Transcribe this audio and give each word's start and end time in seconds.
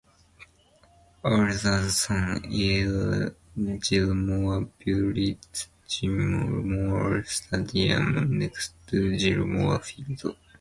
Arthur's 1.23 1.95
son 1.99 2.43
Earl 2.47 3.35
Gilmore 3.83 4.65
built 4.83 5.67
Gilmore 5.87 7.23
Stadium 7.25 8.39
next 8.39 8.73
to 8.87 9.15
Gilmore 9.15 9.77
Field. 9.77 10.35